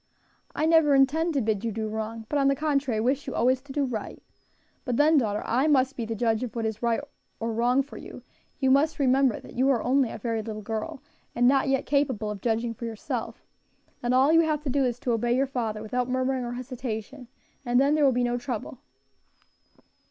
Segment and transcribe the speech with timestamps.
[0.55, 3.61] "I never intend to bid you do wrong, but, on the contrary, wish you always
[3.61, 4.19] to do right.
[4.83, 7.01] But then, daughter, I must be the judge of what is wrong
[7.39, 8.23] or right for you;
[8.57, 11.03] you must remember that you are only a very little girl,
[11.35, 13.45] and not yet capable of judging for yourself,
[14.01, 17.27] and all you have to do is to obey your father without murmuring or hesitation,
[17.63, 18.79] and then there will be no trouble."